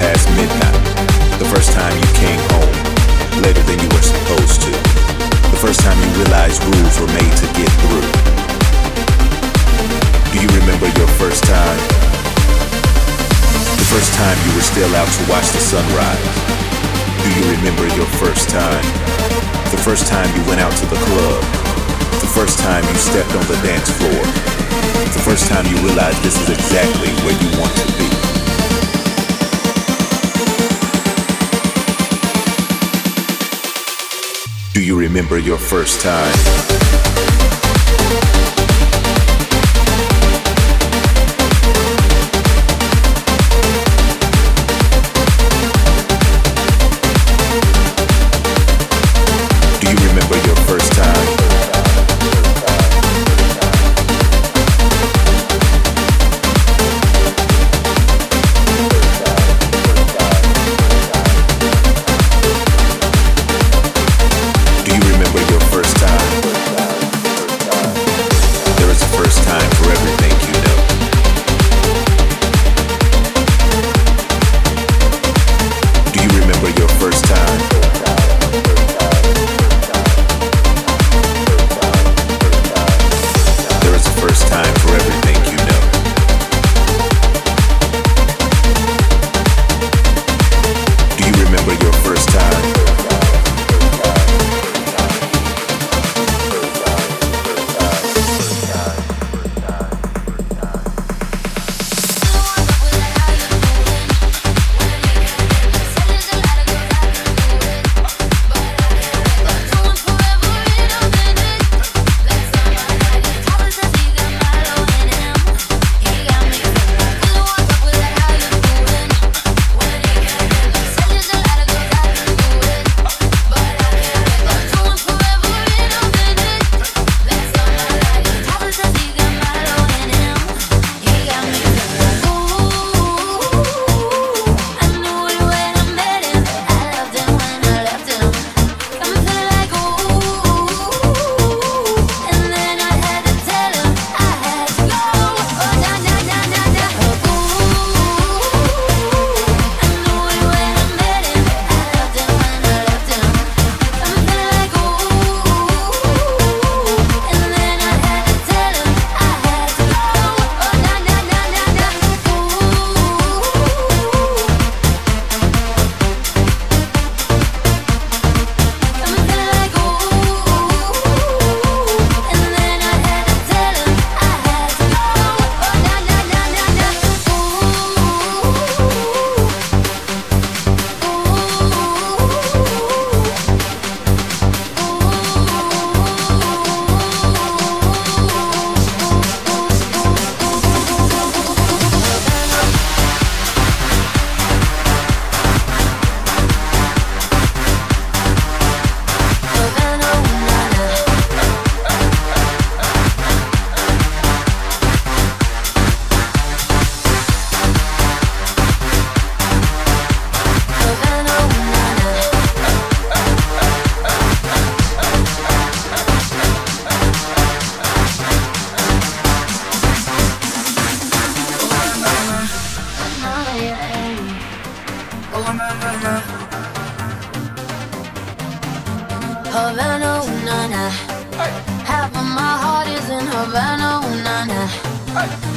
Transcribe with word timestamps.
past 0.00 0.28
midnight. 0.36 0.82
The 1.40 1.48
first 1.48 1.72
time 1.72 1.94
you 1.96 2.10
came 2.12 2.40
home 2.52 2.72
later 3.40 3.62
than 3.64 3.80
you 3.80 3.88
were 3.88 4.04
supposed 4.04 4.60
to. 4.68 4.72
The 5.52 5.60
first 5.60 5.80
time 5.80 5.96
you 5.96 6.10
realized 6.20 6.60
rules 6.64 6.96
were 7.00 7.12
made 7.16 7.34
to 7.40 7.46
get 7.56 7.70
through. 7.80 8.08
Do 10.32 10.36
you 10.36 10.50
remember 10.60 10.88
your 11.00 11.08
first 11.16 11.44
time? 11.44 11.80
The 13.80 13.88
first 13.88 14.12
time 14.20 14.36
you 14.44 14.52
were 14.52 14.66
still 14.66 14.92
out 14.96 15.08
to 15.08 15.22
watch 15.32 15.48
the 15.56 15.62
sunrise. 15.64 16.28
Do 17.24 17.28
you 17.32 17.44
remember 17.56 17.88
your 17.96 18.08
first 18.20 18.52
time? 18.52 18.84
The 19.72 19.80
first 19.80 20.06
time 20.08 20.28
you 20.36 20.42
went 20.44 20.60
out 20.60 20.76
to 20.76 20.86
the 20.86 21.00
club. 21.08 21.40
The 22.20 22.30
first 22.36 22.60
time 22.60 22.84
you 22.84 22.96
stepped 23.00 23.32
on 23.32 23.44
the 23.48 23.56
dance 23.64 23.88
floor. 23.96 24.22
The 25.16 25.22
first 25.24 25.48
time 25.48 25.64
you 25.66 25.76
realized 25.80 26.20
this 26.22 26.36
is 26.36 26.50
exactly 26.52 27.08
where 27.24 27.36
you 27.40 27.48
want 27.60 27.72
to 27.80 27.86
be. 27.96 28.25
Do 34.76 34.84
you 34.84 34.94
remember 34.94 35.38
your 35.38 35.56
first 35.56 36.02
time? 36.02 36.95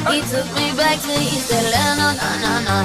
He 0.08 0.20
took 0.22 0.46
me 0.56 0.72
back 0.76 0.98
to 1.02 1.12
East 1.12 1.52
Atlanta, 1.52 2.08
na 2.16 2.30
na 2.42 2.52
na. 2.66 2.76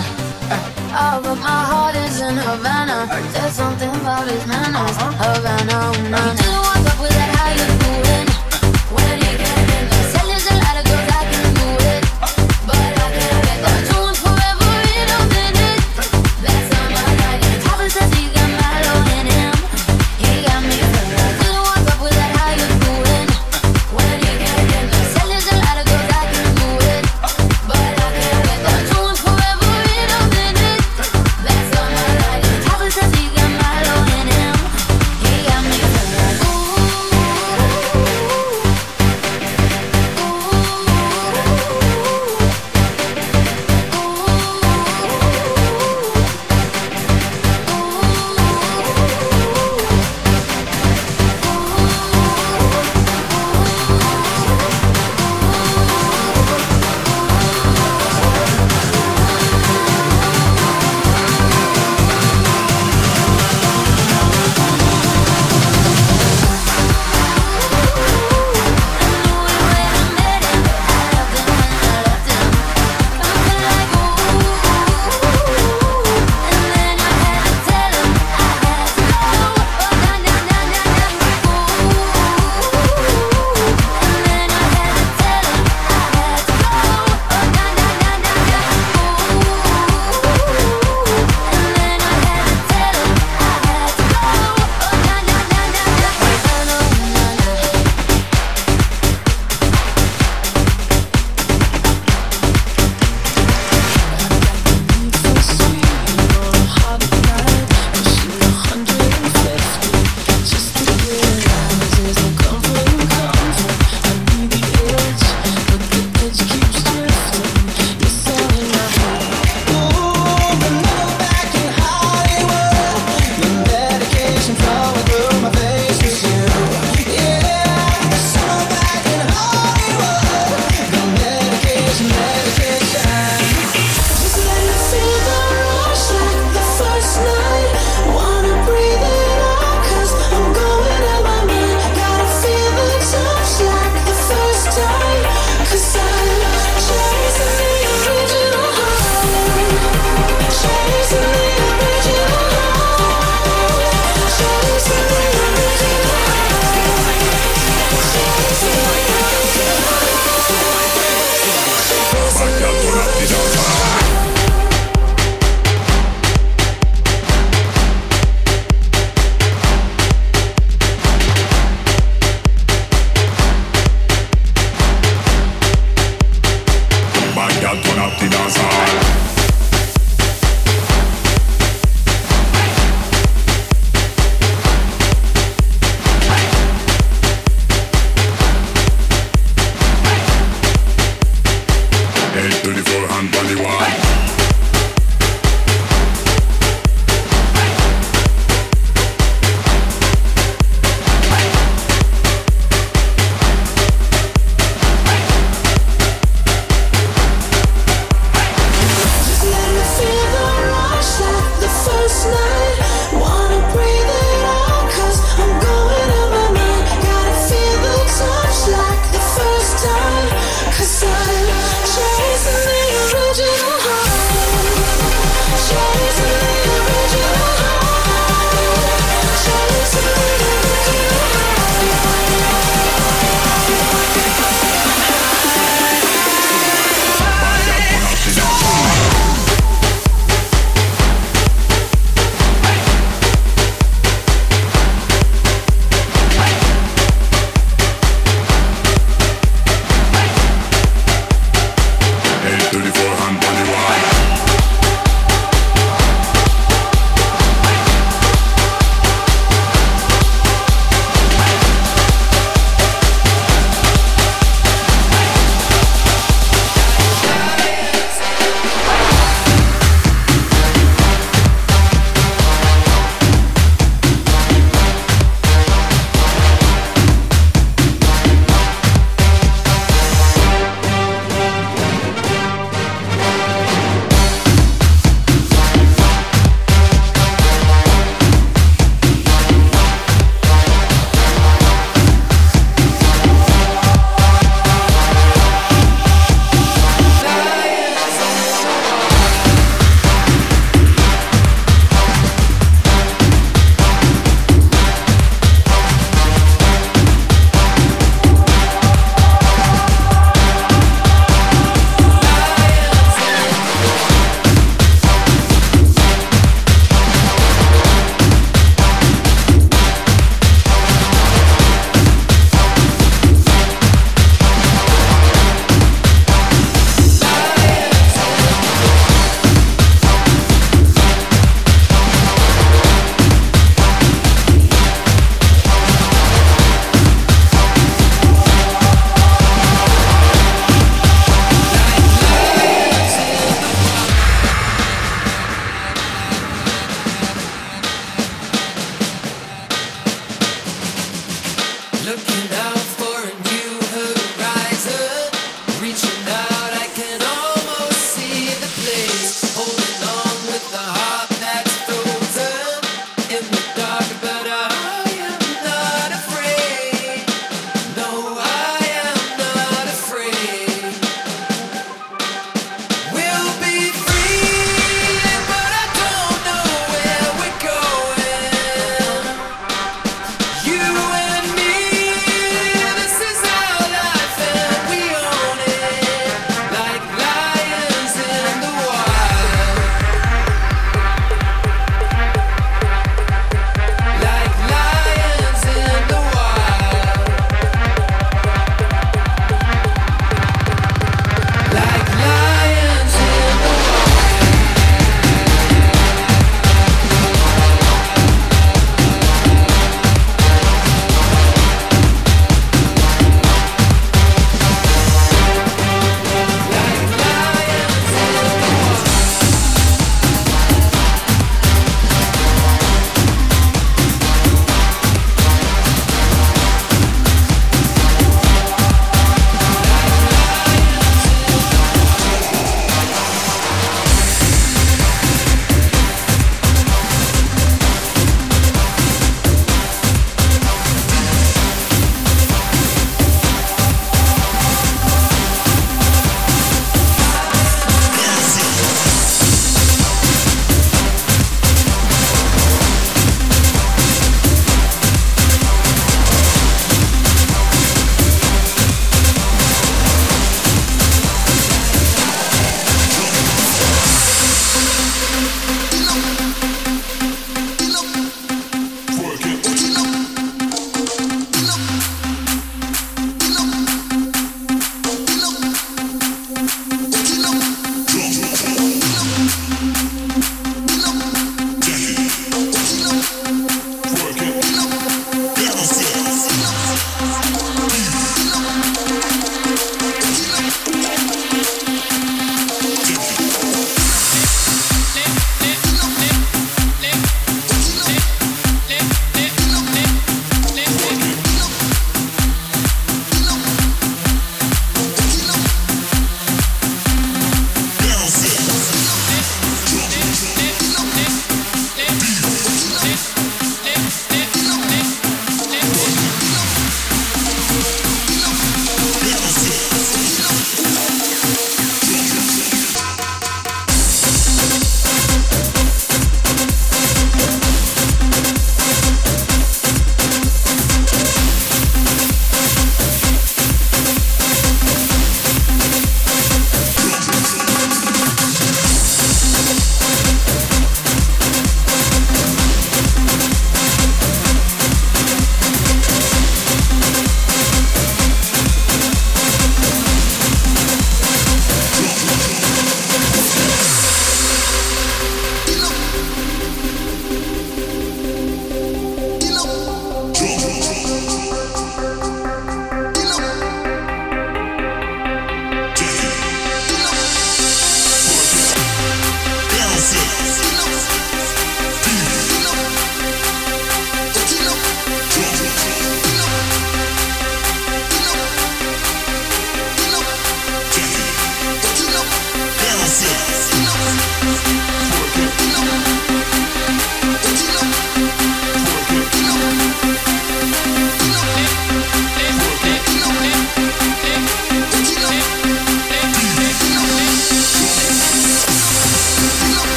Uh, 0.52 0.60
oh, 1.00 1.22
but 1.24 1.36
my 1.36 1.62
heart 1.72 1.96
is 1.96 2.20
in 2.22 2.36
Havana. 2.36 3.08
There's 3.34 3.54
something 3.54 3.90
about 3.90 4.28
his 4.28 4.46
manners, 4.46 4.98
uh-huh. 4.98 5.34
Havana, 5.34 6.10
na 6.12 6.34
na. 6.34 6.45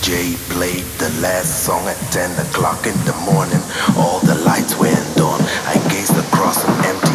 Jay 0.00 0.34
played 0.48 0.84
the 0.98 1.10
last 1.20 1.64
song 1.64 1.86
at 1.86 1.96
10 2.10 2.38
o'clock 2.46 2.86
in 2.86 2.96
the 3.04 3.14
morning. 3.24 3.60
All 3.96 4.20
the 4.20 4.34
lights 4.44 4.76
went 4.78 5.20
on. 5.20 5.40
I 5.66 5.74
gazed 5.90 6.16
across 6.16 6.64
an 6.64 6.84
empty 6.86 7.11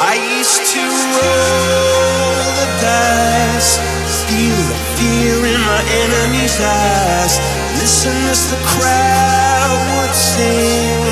I 0.00 0.16
used 0.16 0.64
to 0.72 0.80
roll 0.80 2.40
the 2.56 2.68
dice, 2.80 3.76
feel 4.24 4.56
the 4.56 4.78
fear 4.96 5.36
in 5.44 5.60
my 5.60 5.82
enemy's 5.84 6.56
eyes, 6.56 7.36
listen 7.76 8.16
as 8.32 8.48
the 8.48 8.56
crowd 8.64 9.76
would 9.92 10.14
sing. 10.16 11.04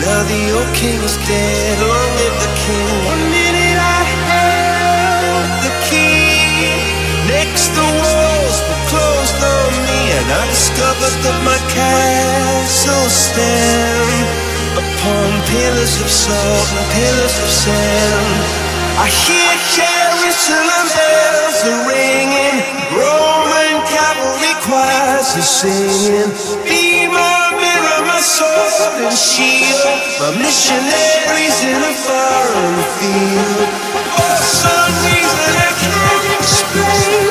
Now 0.00 0.24
the 0.24 0.42
old 0.56 0.72
king 0.72 0.96
is 1.04 1.20
dead, 1.28 1.76
long 1.84 2.10
live 2.16 2.36
the 2.40 2.52
king. 2.64 2.96
One 3.12 3.24
minute 3.28 3.76
I 3.76 4.00
held 4.24 5.68
the 5.68 5.74
key, 5.84 6.80
next 7.28 7.76
the 7.76 7.84
walls 7.84 8.56
were 8.64 8.84
closed 8.88 9.36
on 9.36 9.70
me, 9.84 10.00
and 10.16 10.26
I 10.32 10.48
discovered 10.48 11.16
that 11.28 11.38
my 11.44 11.60
castle 11.76 13.08
stand 13.12 14.47
upon 14.78 15.28
pillars 15.50 15.94
of 15.98 16.06
salt 16.06 16.68
and 16.78 16.86
pillars 16.94 17.36
of 17.42 17.50
sand. 17.50 18.68
I 18.98 19.06
hear 19.10 19.52
Jerusalem 19.74 20.86
bells 20.94 21.58
are 21.70 21.82
ringing, 21.90 22.58
Roman 22.94 23.74
cavalry 23.90 24.54
choirs 24.62 25.28
are 25.34 25.50
singing. 25.58 26.30
Be 26.62 27.10
my 27.10 27.58
mirror, 27.58 28.00
my 28.06 28.22
sword 28.22 29.02
and 29.02 29.18
shield, 29.18 29.98
my 30.22 30.30
missionaries 30.38 31.58
in 31.66 31.80
a 31.82 31.94
foreign 32.06 32.78
field. 32.98 33.70
For 34.14 34.36
some 34.62 34.94
reason 35.06 35.52
I 35.58 35.70
can't 35.82 37.27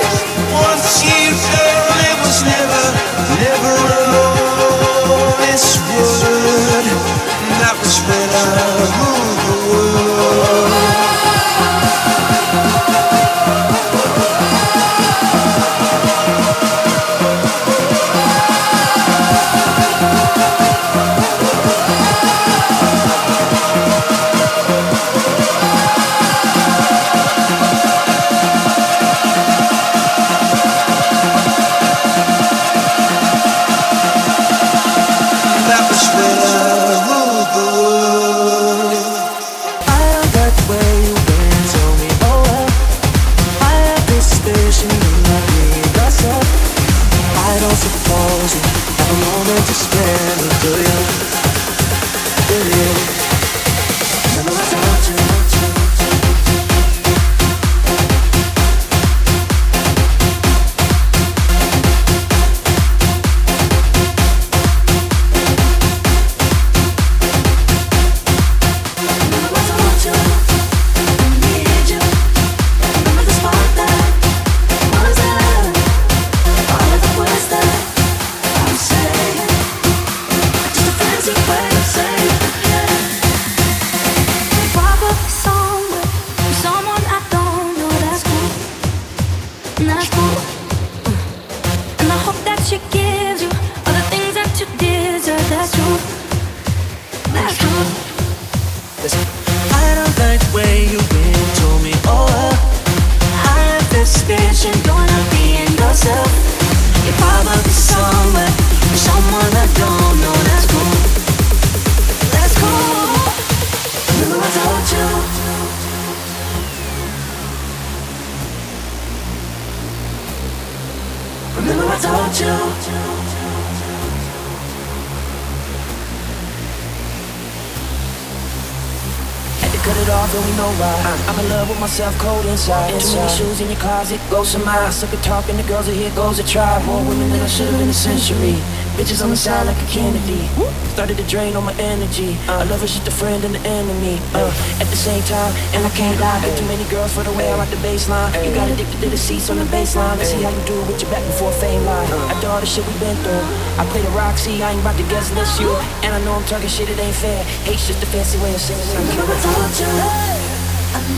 Bitches 138.94 139.24
on 139.26 139.34
the 139.34 139.36
side 139.36 139.66
like 139.66 139.82
a 139.82 139.88
Kennedy. 139.90 140.46
Started 140.94 141.18
to 141.18 141.26
drain 141.26 141.56
all 141.56 141.66
my 141.66 141.74
energy. 141.82 142.38
I 142.46 142.70
love 142.70 142.82
her, 142.82 142.88
she's 142.88 143.02
the 143.02 143.10
friend 143.10 143.44
and 143.44 143.56
the 143.56 143.64
enemy. 143.66 144.22
Uh, 144.38 144.54
at 144.78 144.86
the 144.94 144.96
same 144.96 145.24
time, 145.26 145.50
and 145.74 145.82
I 145.82 145.90
can't 145.98 146.20
lie. 146.22 146.38
Got 146.46 146.54
too 146.58 146.70
many 146.70 146.86
girls 146.94 147.14
for 147.18 147.24
the 147.24 147.34
way 147.34 147.50
I 147.50 147.58
rock 147.58 147.70
the 147.74 147.82
baseline. 147.82 148.30
You 148.46 148.54
got 148.54 148.70
addicted 148.70 149.02
to 149.02 149.10
the 149.10 149.18
seats 149.18 149.50
on 149.50 149.58
the 149.58 149.66
baseline. 149.74 150.22
Let's 150.22 150.30
see 150.30 150.42
how 150.46 150.54
you 150.54 150.64
do 150.70 150.78
with 150.86 151.02
your 151.02 151.10
back 151.10 151.26
before 151.26 151.52
fame 151.54 151.82
line. 151.82 152.06
After 152.30 152.46
all 152.46 152.62
the 152.62 152.70
shit 152.70 152.86
we 152.86 152.94
been 153.02 153.18
through, 153.26 153.42
I 153.82 153.90
play 153.90 154.04
the 154.06 154.14
Roxy. 154.14 154.62
I 154.62 154.70
ain't 154.70 154.82
about 154.82 154.98
to 155.02 155.06
guess 155.10 155.34
list 155.34 155.60
you. 155.60 155.74
And 156.06 156.14
I 156.14 156.22
know 156.22 156.34
I'm 156.34 156.46
talking 156.46 156.70
shit, 156.70 156.90
it 156.90 157.00
ain't 157.02 157.16
fair. 157.18 157.42
Hate's 157.66 157.90
just 157.90 158.04
a 158.04 158.06
fancy 158.06 158.38
way 158.38 158.54
of 158.54 158.62
saying 158.62 158.86
it. 158.86 160.37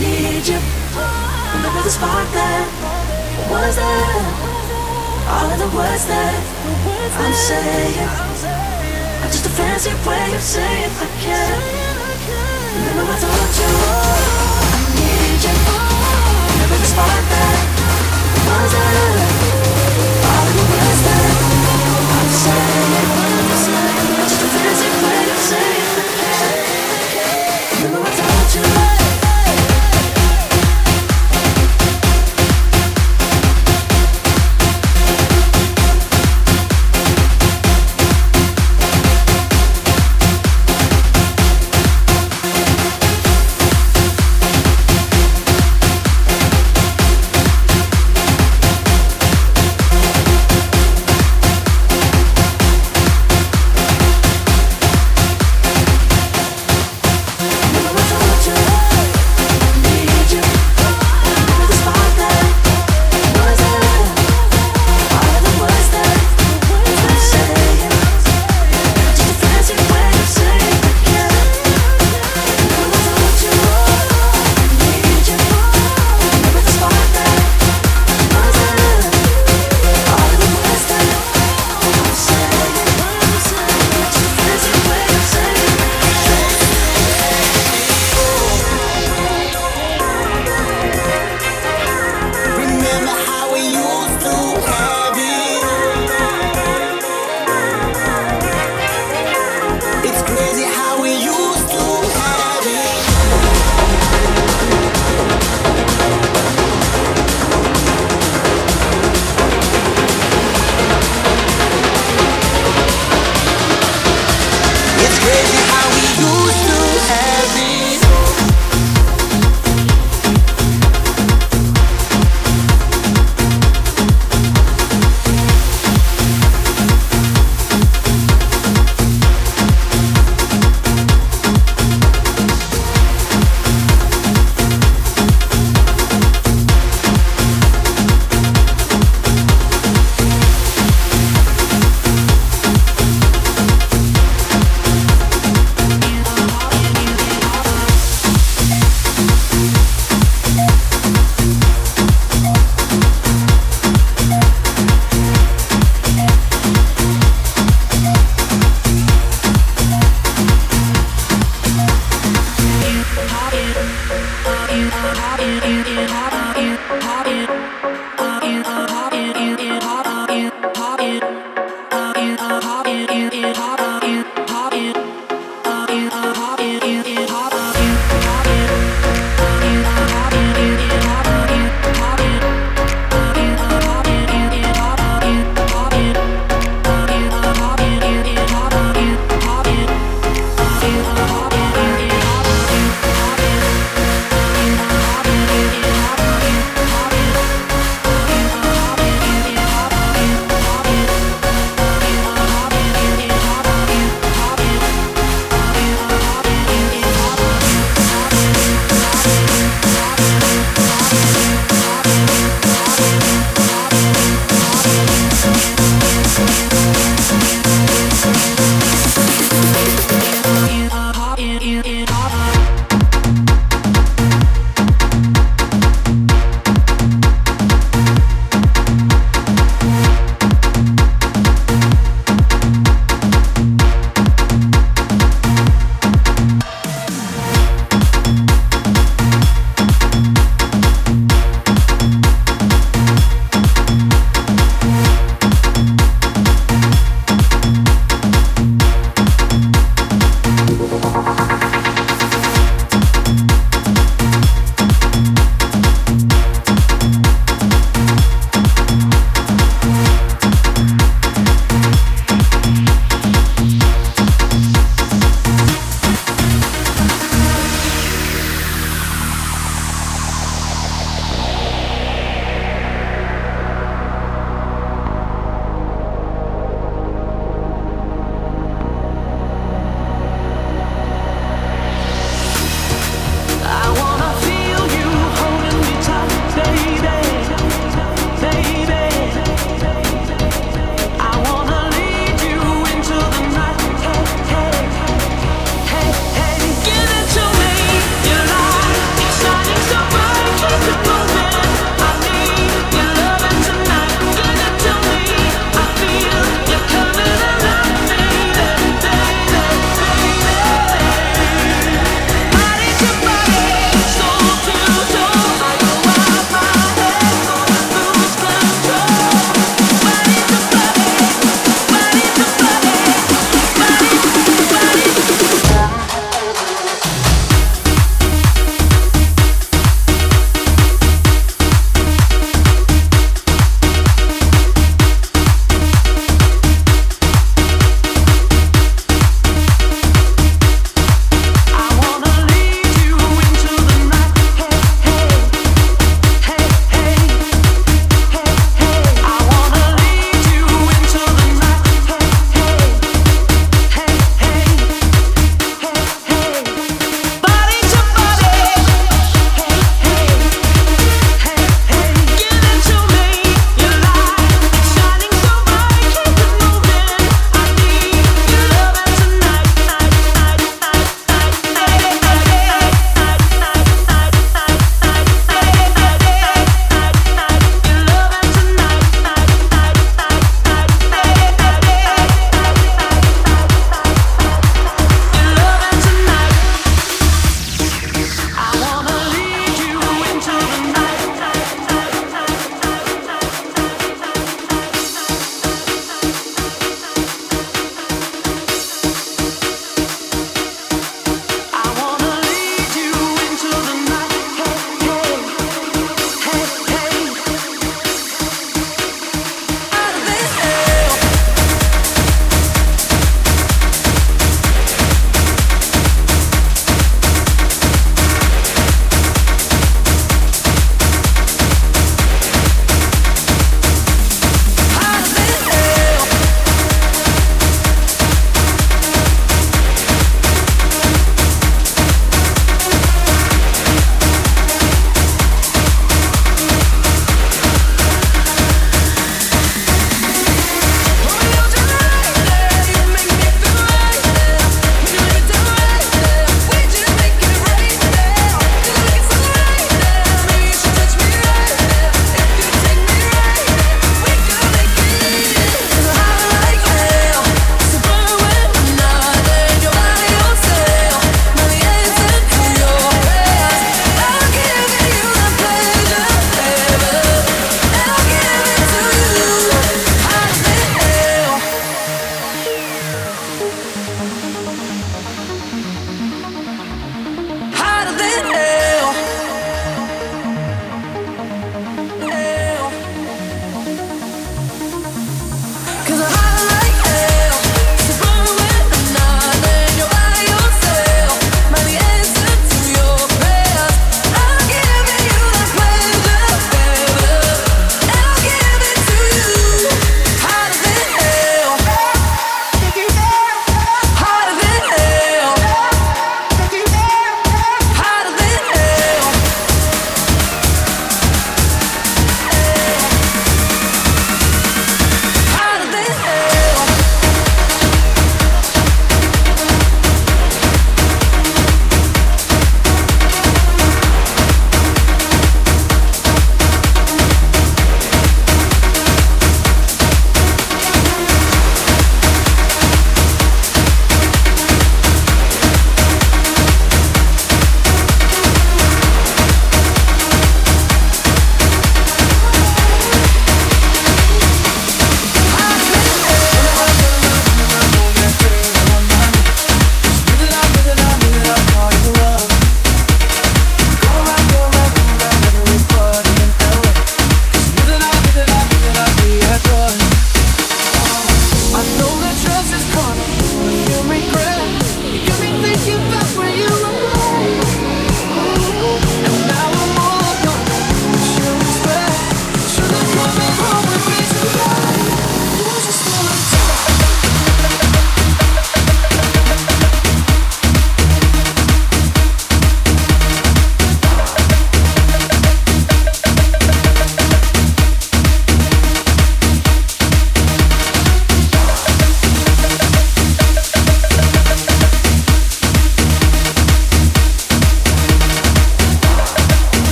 Told 0.00 0.08
you 0.08 0.16
I 0.16 0.32
need 0.32 0.48
you. 0.48 0.58
Remember 1.56 1.82
the 1.82 1.90
spark 1.90 2.28
that 2.32 2.64
was 3.50 3.76
there. 3.76 4.24
All 5.28 5.50
of 5.52 5.58
the 5.58 5.76
words 5.76 6.06
that 6.06 6.40
I'm 7.20 7.34
saying 7.34 8.08
are 9.20 9.28
just 9.28 9.44
a 9.44 9.50
fancy 9.50 9.90
way 10.08 10.34
of 10.34 10.40
saying 10.40 10.90
I 10.90 11.08
can't. 11.20 11.64
Remember 12.76 13.12
I 13.12 13.18
told 13.20 13.52
you 13.60 13.72
I 13.92 14.88
need 14.96 15.40
you. 15.44 15.56
Remember 16.54 16.76
the 16.80 16.88
spark 16.88 17.24
that 17.28 17.60
was 18.48 18.72
there. 18.72 19.29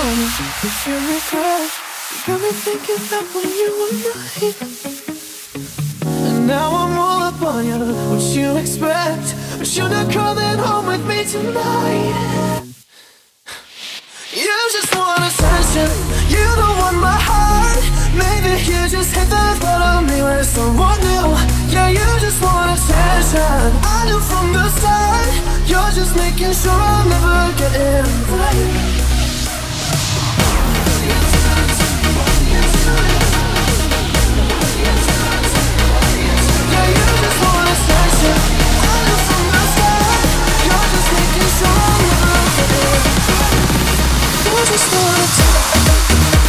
Girl. 0.00 1.68
You 2.10 2.18
got 2.26 2.40
me 2.40 2.50
thinking 2.64 3.02
back 3.10 3.26
when 3.34 3.48
you 3.60 3.70
were 3.80 3.94
mine. 4.04 4.54
And 6.28 6.46
now 6.46 6.68
I'm 6.74 6.98
all 6.98 7.22
up 7.22 7.42
on 7.42 7.66
you. 7.66 7.78
What 8.08 8.22
you 8.34 8.56
expect? 8.56 9.34
But 9.58 9.76
you're 9.76 9.88
not 9.88 10.10
coming 10.10 10.58
home 10.58 10.86
with 10.86 11.04
me 11.06 11.24
tonight. 11.24 12.62
You 14.32 14.56
just 14.72 14.94
want 14.96 15.22
attention. 15.28 15.90
You 16.34 16.46
don't 16.60 16.76
want 16.78 16.96
my 16.96 17.18
heart. 17.28 17.84
Maybe 18.14 18.52
you 18.70 18.80
just 18.88 19.14
hit 19.14 19.28
the 19.28 19.44
thought 19.60 19.82
of 19.96 20.08
me 20.08 20.22
with 20.22 20.46
someone 20.46 21.00
new. 21.00 21.28
Yeah, 21.74 21.88
you 21.88 22.08
just 22.20 22.40
want 22.42 22.70
attention. 22.76 23.70
I 23.84 23.98
knew 24.06 24.20
from 24.20 24.52
the 24.52 24.66
start. 24.78 25.32
You're 25.68 25.92
just 25.92 26.16
making 26.16 26.54
sure 26.54 26.72
I'll 26.72 27.06
never 27.08 27.52
get 27.58 27.72
it 27.74 28.06
right. 28.32 28.99
don't 41.60 41.76
know. 41.76 43.50
You 44.44 44.64
just 44.66 44.86
wanna. 44.94 46.39